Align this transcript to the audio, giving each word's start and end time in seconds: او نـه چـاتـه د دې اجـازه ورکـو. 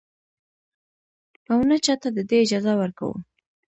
او 1.51 1.59
نـه 1.69 1.77
چـاتـه 1.85 2.09
د 2.13 2.19
دې 2.29 2.37
اجـازه 2.43 2.73
ورکـو. 2.81 3.09